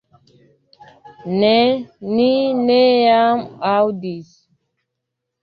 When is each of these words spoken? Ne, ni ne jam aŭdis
Ne, 1.41 1.51
ni 2.15 2.31
ne 2.69 2.79
jam 2.95 3.45
aŭdis 3.75 4.35